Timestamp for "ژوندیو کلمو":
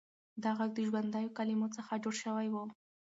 0.87-1.67